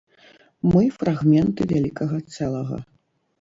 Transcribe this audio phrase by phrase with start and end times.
[0.71, 2.81] Мы фрагменты вялікага цэлага.